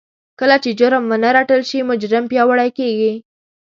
[0.39, 3.13] کله چې جرم ونه رټل شي مجرم پياوړی کېږي.